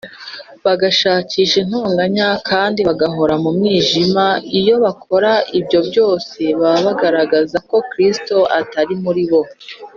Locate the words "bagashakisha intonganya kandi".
0.65-2.79